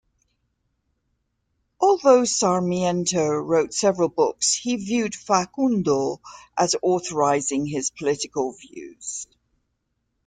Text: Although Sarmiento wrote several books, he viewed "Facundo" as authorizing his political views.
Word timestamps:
Although 1.79 2.25
Sarmiento 2.25 3.27
wrote 3.35 3.71
several 3.71 4.09
books, 4.09 4.51
he 4.55 4.75
viewed 4.77 5.13
"Facundo" 5.13 6.19
as 6.57 6.75
authorizing 6.81 7.67
his 7.67 7.91
political 7.91 8.51
views. 8.53 9.27